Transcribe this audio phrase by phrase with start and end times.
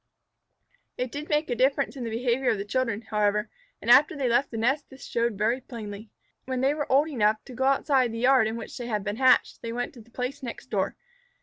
[0.97, 3.51] It did make a difference in the behavior of the children, however,
[3.83, 6.09] and after they left the nest this showed very plainly.
[6.45, 9.17] When they were old enough to go outside the yard in which they had been
[9.17, 10.95] hatched, they went to the place next door.